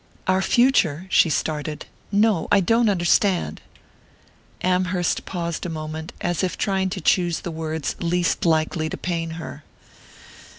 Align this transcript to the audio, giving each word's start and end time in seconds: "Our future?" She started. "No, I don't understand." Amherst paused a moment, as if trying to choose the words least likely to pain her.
"Our 0.25 0.41
future?" 0.41 1.05
She 1.11 1.29
started. 1.29 1.85
"No, 2.11 2.47
I 2.51 2.59
don't 2.59 2.89
understand." 2.89 3.61
Amherst 4.63 5.25
paused 5.27 5.63
a 5.63 5.69
moment, 5.69 6.11
as 6.21 6.41
if 6.43 6.57
trying 6.57 6.89
to 6.89 7.01
choose 7.01 7.41
the 7.41 7.51
words 7.51 7.95
least 7.99 8.43
likely 8.43 8.89
to 8.89 8.97
pain 8.97 9.29
her. 9.37 9.63